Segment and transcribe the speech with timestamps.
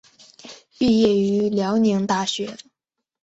[0.79, 2.57] 毕业于辽宁大学。